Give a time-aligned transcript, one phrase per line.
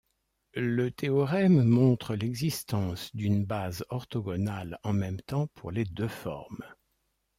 [0.55, 6.65] Le théorème montre l'existence d'une base orthogonale en même temps pour les deux formes.